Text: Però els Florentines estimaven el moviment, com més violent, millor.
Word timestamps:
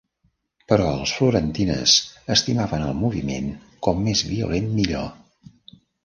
Però 0.71 0.85
els 0.91 1.11
Florentines 1.17 1.91
estimaven 2.35 2.85
el 2.85 2.95
moviment, 3.01 3.51
com 3.89 4.01
més 4.07 4.23
violent, 4.31 4.71
millor. 4.79 5.05